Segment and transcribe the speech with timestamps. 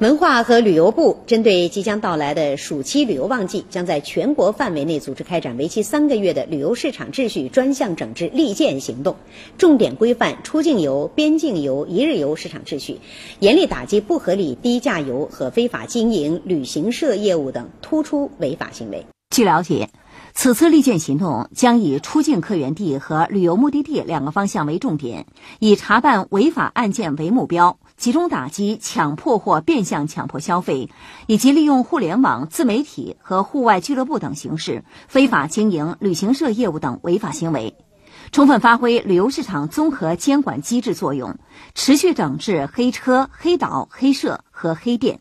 [0.00, 9.16] 文化和旅游部针对即将到来的暑期旅游旺季，将在全国范围内组织开展为期三个月的旅游市场秩序专项整治利剑行动，
[9.58, 12.96] 重点规范出境游、边境游、一日游市场秩序，
[13.40, 19.04] 严厉打击不合理低价游和非法经营旅行社业务等突出违法行为。
[19.28, 19.90] 据了解。
[20.32, 25.26] 此次利剑行动将以出境客源地和旅游目的地两个方向为重点，
[25.58, 30.88] 以查办违法案件为目标，集中打击强迫或变相强迫消费，
[31.26, 37.74] 以及利用互联网、自媒体和户外俱乐部等形式非法经营旅行社业务等违法行为，
[38.32, 41.36] 充分发挥旅游市场综合监管机制作用，
[41.74, 45.18] 持续整治黑车、黑导、黑社和黑店。